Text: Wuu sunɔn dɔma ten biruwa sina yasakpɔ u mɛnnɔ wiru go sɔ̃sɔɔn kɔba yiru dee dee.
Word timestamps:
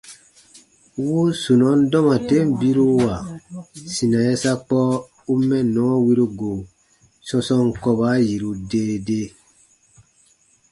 Wuu 1.03 1.27
sunɔn 1.41 1.79
dɔma 1.91 2.15
ten 2.27 2.45
biruwa 2.59 3.13
sina 3.93 4.19
yasakpɔ 4.27 4.79
u 5.31 5.33
mɛnnɔ 5.47 5.83
wiru 6.05 6.25
go 6.39 6.51
sɔ̃sɔɔn 7.27 7.69
kɔba 7.81 8.09
yiru 8.27 8.51
dee 8.69 8.93
dee. 9.07 9.27